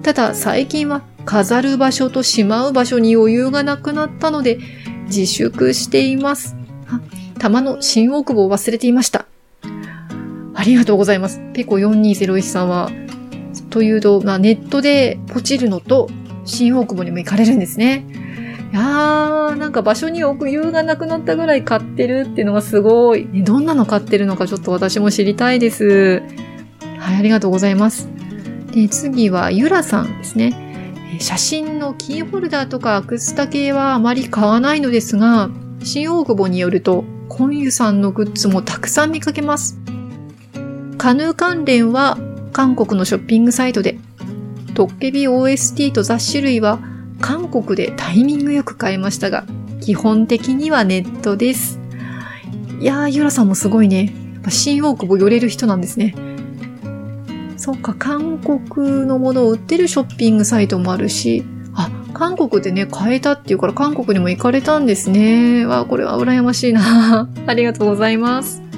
[0.02, 4.58] ただ最近は飾る場所としまう場所に余裕がなくなったので
[5.06, 6.56] 自粛しています。
[7.38, 9.28] 玉の新大久保を忘れていました。
[10.56, 11.39] ありがとうございます。
[11.54, 12.89] ペコ4201さんは、
[13.72, 16.10] というと、まあ、ネットでポチるのと
[16.46, 18.06] 新大久保にも行かれるんですね。
[18.72, 23.28] いやー、なんか場所に置く余裕がなくなったぐらい買ってるっていうのがすごい。
[23.44, 26.22] どんなの買ってるのかちょっと私も知りたいです。
[27.00, 28.08] はい、ありがとうございます。
[28.72, 30.54] で、次はゆらさんですね。
[31.20, 35.50] 写真のキーホルダーとかアクスタ系はあまり買わないのですが、
[35.84, 39.78] 新大久保によると、コンユさんのグッズもたくさん見かけます。
[40.98, 42.18] カヌー関連は
[42.52, 43.98] 韓国のショッピングサイトで、
[44.74, 46.80] トッケビ OST と雑種類は
[47.20, 49.46] 韓国でタイミングよく買えましたが、
[49.82, 51.80] 基本的にはネットです。
[52.80, 54.14] いやー、ゆらさんもすごいね。
[54.34, 56.16] やっぱ新大久保寄れる人なんですね。
[57.58, 61.44] そっか、韓国のものを売ってるショッピングサイトもあるし、
[61.76, 65.66] あ、韓国でね、買えたっていうから韓国にも行かれたんですね。
[65.66, 67.30] わ、これは羨ましいな。
[67.46, 68.71] ありがとうございます。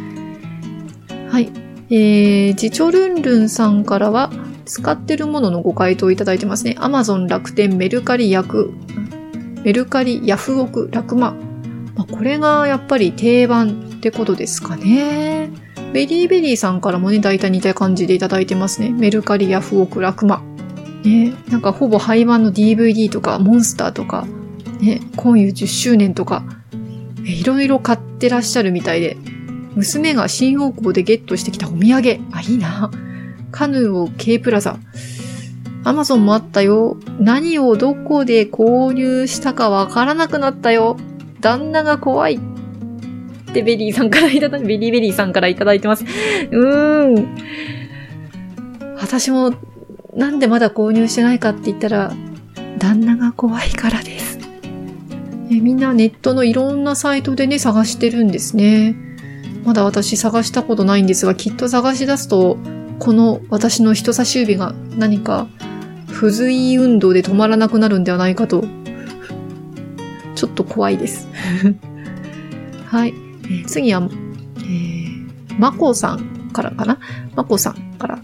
[1.89, 4.31] えー、ジチョルンルンさんからは、
[4.65, 6.75] 使ってるもののご回答いただいてますね。
[6.79, 8.73] アマゾン、楽天、メルカリ、ヤク、
[9.63, 11.35] メルカリ、ヤフオク、ラクマ。
[11.95, 15.49] まあ、これがやっぱり定番ってことですかね。
[15.93, 18.89] ベリーベリーさんからもね、大体似た感じでいただいてますね。
[18.89, 20.41] メルカリ、ヤフオク、ラクマ。
[21.03, 24.25] ね、なんかほぼ廃盤の DVD とか、モンスターとか、
[24.81, 26.43] ね、今夜10周年とか、
[27.23, 29.17] いろいろ買ってらっしゃるみたいで、
[29.75, 32.19] 娘が新大久保でゲットしてきたお土産。
[32.31, 32.91] あ、いいな。
[33.51, 34.77] カヌーを K プラザ。
[35.83, 36.97] アマゾンもあったよ。
[37.19, 40.97] 何をどこで購入したかわからなくなったよ。
[41.41, 42.35] 旦那が怖い。
[42.35, 46.03] ってベリーさんからいただ、ベリーベリーさんからいただいてます。
[46.03, 47.37] うーん。
[48.97, 49.53] 私も、
[50.15, 52.13] なんでまだ購入してないかって言ったら、
[52.77, 54.39] 旦那が怖いからです。
[55.51, 58.95] えみんなネットのいろんなサイトでね、探してるんですね。
[59.63, 62.57] まだ私探したことないんですが、きっと探し出すと、
[62.99, 65.47] この私の人差し指が何か
[66.07, 68.63] 不随運動で止まらなくなるんではないかと、
[70.35, 71.27] ちょっと怖いです。
[72.85, 73.13] はい。
[73.67, 74.07] 次は、
[74.59, 76.99] えー、まこさんからかな？
[77.35, 78.19] まこさんから。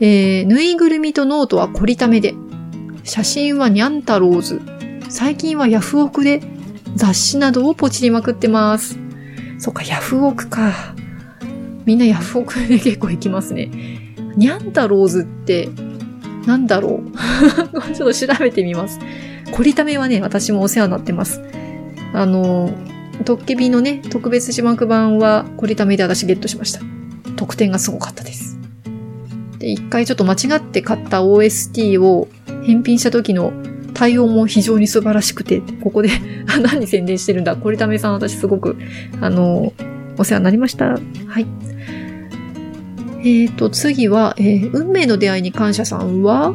[0.00, 2.34] えー、ぬいぐるみとノートはコリタメで、
[3.04, 4.60] 写真はにゃんたろうず、
[5.08, 6.42] 最近はヤフオクで
[6.96, 9.01] 雑誌などをポチりまくってます。
[9.62, 10.72] そっか、ヤフオクか。
[11.84, 13.70] みんなヤフオクで結構行きますね。
[14.36, 15.68] にゃんたろうずって、
[16.46, 17.14] なんだろう
[17.94, 18.98] ちょっと調べてみます。
[19.52, 21.40] コリタメはね、私もお世話になってます。
[22.12, 22.74] あの、
[23.24, 26.80] トッケビのね、特別字幕版は、コリタメで私ゲットしました。
[27.36, 28.58] 得点がすごかったです。
[29.60, 32.26] で、一回ちょっと間違って買った OST を
[32.66, 33.52] 返品した時の
[34.02, 36.08] 対応も非常に素晴らしくて、ここで
[36.60, 37.54] 何宣伝してるんだ。
[37.54, 38.76] これためさん私すごく、
[39.20, 39.72] あの、
[40.18, 40.86] お世話になりました。
[40.88, 40.98] は
[41.38, 41.46] い。
[43.20, 46.52] えっ、ー、と、次は、えー、運命の出会いに感謝さんは、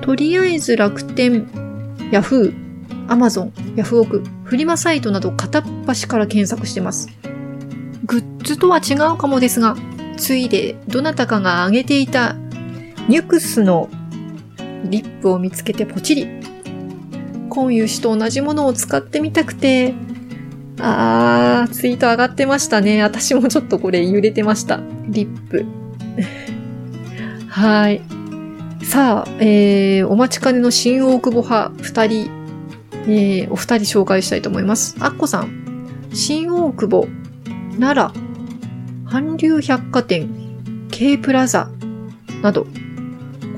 [0.00, 1.46] とりあえず楽天、
[2.12, 7.10] ヤフー、アマゾン、ヤフオク、フリマサイトなど片っ端から検索してます。
[8.06, 9.76] グッズとは違うかもですが、
[10.16, 12.36] ついでどなたかが挙げていた
[13.06, 13.90] ニュクスの
[14.84, 16.49] リップを見つけてポチリ。
[17.50, 19.92] 今湯氏と同じものを使ってみたくて、
[20.80, 23.02] あー、ツイート上がってましたね。
[23.02, 24.80] 私もちょっとこれ揺れてました。
[25.08, 25.66] リップ。
[27.48, 28.00] はい。
[28.82, 32.40] さあ、えー、お待ちかねの新大久保派二人
[33.06, 34.96] えー、お二人紹介したいと思います。
[35.00, 37.08] アッコさん、新大久保、
[37.78, 40.28] 奈良、韓流百貨店、
[40.90, 41.70] K プラザ
[42.42, 42.66] など、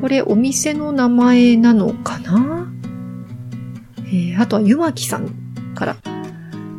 [0.01, 2.73] これお店の名前なのかな？
[4.13, 5.29] えー、あとはゆまきさん
[5.75, 5.97] から。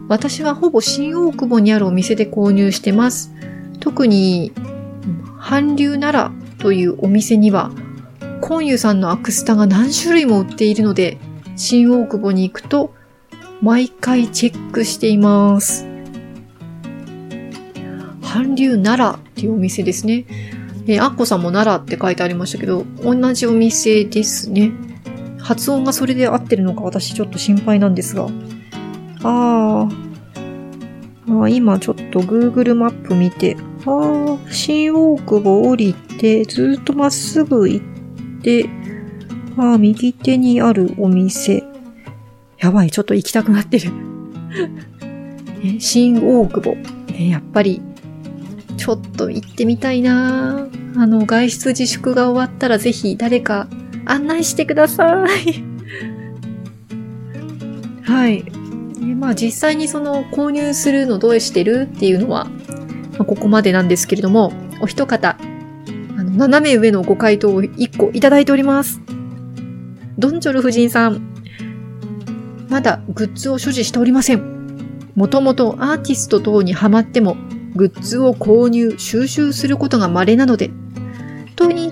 [0.08, 3.34] 私はほぼ新大久保にあるお店で購入してます。
[3.80, 4.52] 特に、
[5.40, 7.72] 韓流奈良というお店には、
[8.42, 11.18] コンユさんのアクスタが何種類も売っているので、
[11.56, 12.94] 新大久保に行くと、
[13.62, 15.88] 毎回チェックしています。
[18.24, 20.26] 韓流奈良っていうお店ですね。
[20.86, 24.72] えー、アッコさんも奈良って書いてありましたけど、同じお店ですね。
[25.44, 28.28] 発音がそれで合ってるのか私ちょっと心配なんですが。
[29.24, 31.50] ああ。
[31.50, 38.70] 今ちょっと Google マップ見て、ああ、新大久保降りて、ずっとまっすぐ行って、
[39.58, 41.64] ああ、右手にあるお店。
[42.58, 43.92] やばい、ちょっと行きたくなってる。
[45.80, 46.76] 新大久保。
[47.12, 47.82] ね、やっぱり、
[48.78, 53.68] ちょっと行ってみたいなあの、外出自粛が終わったらぜひ誰か
[54.06, 55.64] 案内してください。
[58.04, 58.44] はい。
[59.18, 64.52] まあ実際にその購入するのどうしてるっていうのは、まあ、ここまでなんですけれども、
[64.82, 65.38] お一方、
[66.18, 69.02] あの、斜め上のご回答を1個いただいております。
[70.18, 71.22] ドンジョル夫人さん。
[72.70, 74.54] まだグッズを所持しておりません。
[75.16, 77.38] もともとアーティスト等にハマっても、
[77.76, 80.72] グッズを購入、収集することが稀なので、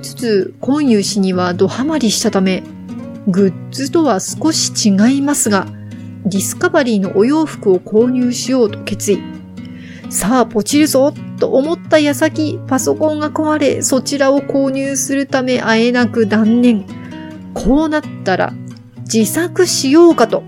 [0.02, 2.64] つつ、今遊氏にはドハマりしたため、
[3.28, 5.68] グッズとは少し違いますが、
[6.26, 9.20] ディスカバリーのお洋服を購入しようと決意。
[10.10, 16.86] さあ、ポチるぞと思った矢先、パソコンが壊れ、そちらを購入するため会えなく断念。
[17.54, 18.54] こうなったら、
[19.02, 20.44] 自作しようかと。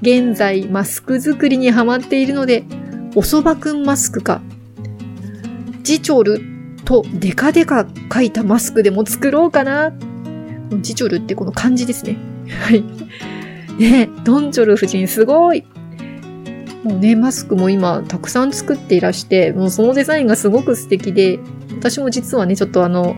[0.00, 2.64] 現在、マスク作りにハマっているので、
[3.14, 4.40] おそばくんマスクか、
[5.82, 6.55] ジチョル
[6.86, 9.92] とデカデカ書いたマスクでも作ろうかな。
[10.80, 12.16] ジチョルってこの漢字ですね。
[12.48, 12.82] はい。
[13.78, 15.66] ねドンチョル夫人すごい
[16.86, 21.40] もうね、マスクも今たくさん作っていらして、もうそのデザインがすごく素敵で、
[21.78, 23.16] 私も実はね、ちょっとあの、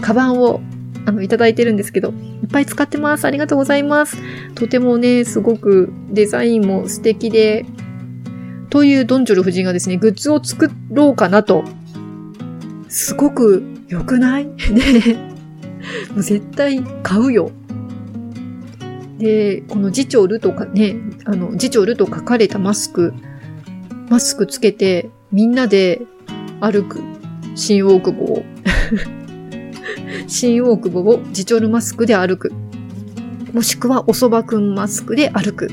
[0.00, 0.62] カバンを
[1.04, 3.26] あの、いただいてるんですけど、いっぱい使ってます。
[3.26, 4.16] ありがとうございます。
[4.54, 7.66] とてもね、すごくデザインも素敵で、
[8.70, 11.64] というドンジョル夫人がですね、グッズを作ろうかなと。
[12.92, 14.44] すごく良くない？
[14.70, 15.16] ね
[16.14, 17.50] もう絶対買うよ。
[19.18, 23.14] で、このジチョルとかね、あの、ジチョルと書かれたマスク、
[24.10, 26.02] マスクつけて、みんなで
[26.60, 27.00] 歩く
[27.54, 28.44] 新大久保を
[30.28, 32.52] 新大久保をジチョルマスクで歩く。
[33.54, 35.70] もしくはおそばくんマスクで歩く。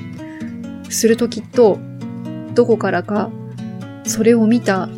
[0.89, 1.80] するときっと、
[2.55, 3.30] どこからか、
[4.05, 4.89] それを見た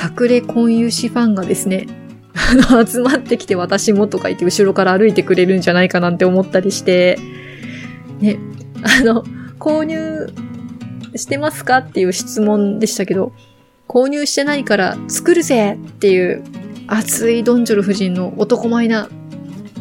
[0.00, 1.86] 隠れ婚友士ファンがですね、
[2.34, 7.18] あの、集まってきて私もとか言って後ろから歩いてくれるんじゃないかなんて思ったりして、
[8.20, 8.38] ね、
[8.82, 9.24] あの、
[9.58, 10.32] 購入
[11.16, 13.32] してますかっていう質問でしたけど、
[13.88, 16.44] 購入してないから作るぜっていう
[16.86, 19.08] 熱いドンジョル夫人の男前な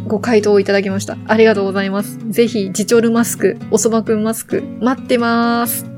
[0.07, 1.17] ご回答をいただきました。
[1.27, 2.17] ありがとうございます。
[2.29, 5.96] ぜひ、ジチョルマスク、おそばくんマスク、待ってまーす。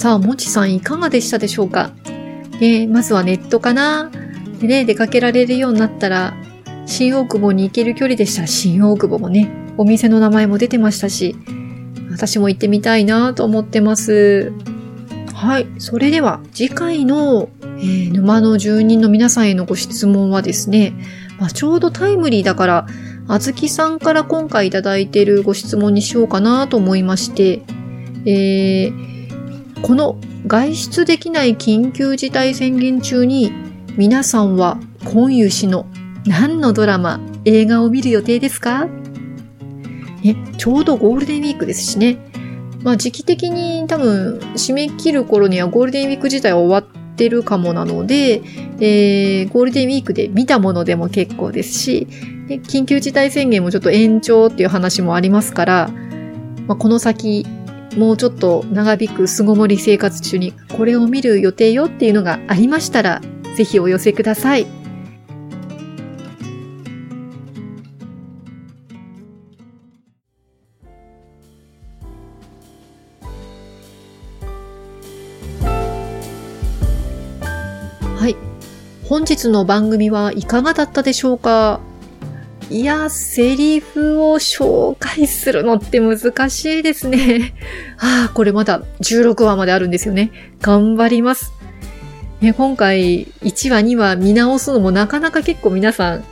[0.00, 1.90] さあ、もちさんいかがでしたでしょうか？
[2.58, 4.10] え、まずはネットかな？
[4.58, 6.32] でね、出かけられるようになったら、
[6.86, 11.36] 新大久保に行ける距離でした新大久保もね、お店の名前も出てましたし、
[12.10, 14.54] 私も行ってみたいなと思ってます。
[15.34, 15.66] はい。
[15.76, 20.94] それでは次回の、えー、沼の住人の皆さんへのご質問はですね、
[21.38, 22.86] まあ、ちょうどタイムリーだから、
[23.28, 27.60] あずきさんから今回いただいているご質問にしようかなと思いまして、
[28.24, 29.09] えー、
[29.82, 30.16] この
[30.46, 33.52] 外出できない緊急事態宣言中に
[33.96, 35.86] 皆さんは今湯氏の
[36.26, 38.88] 何のドラマ、映画を見る予定ですか？
[40.22, 42.18] え、ちょうどゴールデンウィークですしね。
[42.82, 48.42] まあ時期的に多分締め切る頃にはゴールデンウィーク自体は終わってるかもなので、
[48.80, 52.06] えー、ゴールデンウィークで見たものでも結構ですし、
[52.48, 55.90] 緊急事態宣言もちょっと延長っていう話もありますから、
[56.66, 57.46] まあ、この先
[57.96, 63.20] もうちょっと長引く巣ごもり生活中にこれを見る予定よっていうのがありましたら、
[63.56, 64.66] ぜひお寄せください。
[79.04, 81.80] 本日の番組はいかがだったでしょうか？
[82.70, 87.52] いや、セリフを紹介するのって難しいですね。
[87.96, 90.30] は あ、これまだ16話まであるんですよね。
[90.62, 91.52] 頑張ります。
[92.40, 96.24] ね、今回1話2話見直すのもなかなか結構皆さん、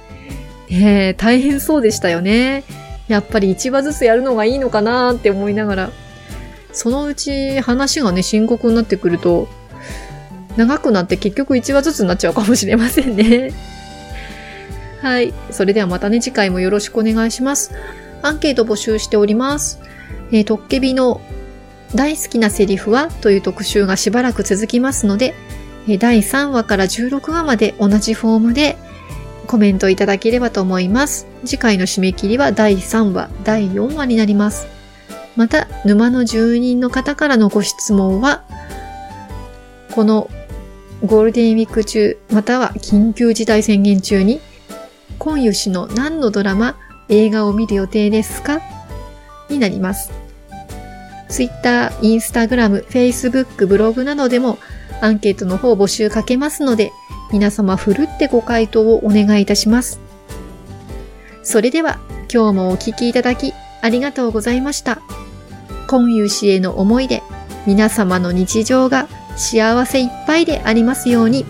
[0.70, 2.62] ね、大変そうでしたよね。
[3.08, 5.90] やっぱり1話ずつやるのがいいのかなって思いながら、
[6.72, 9.48] そのうち話がね、深刻になってくると、
[10.56, 13.52] 長くなって結局1話ずつになっちゃうかもしれませんね。
[15.00, 15.32] はい。
[15.50, 17.72] それではまたね、次回もよろしくお願いします。
[18.22, 19.80] アンケート募集しております。
[20.32, 21.20] えー、トッケビの
[21.94, 25.34] 大好きなセリフはという特集がしばらく続きますので、
[25.88, 28.76] え、第3話から16話まで同じフォームで
[29.46, 31.26] コメントいただければと思います。
[31.44, 34.66] 次回の締め切りは第3話、第4話になります。
[35.36, 38.42] また、沼の住人の方からのご質問は、
[39.92, 40.28] この
[41.04, 44.40] ゴールデンウィーク中、または緊急事態宣言中に、
[45.18, 46.76] 今湯氏の何のドラマ、
[47.08, 48.60] 映画を見る予定ですか？
[49.48, 50.12] になります。
[51.28, 54.58] Twitter、Instagram、Facebook、ブログなどでも
[55.00, 56.92] アンケートの方募集かけますので、
[57.32, 60.00] 皆様ふるってご回答をお願いいたします。
[61.42, 61.98] それでは、
[62.32, 63.52] 今日もお聴きいただき
[63.82, 65.00] ありがとうございました。
[65.88, 67.22] 今夕氏への思いで、
[67.66, 71.44] 皆様の日常が幸せいっぱいでありますように。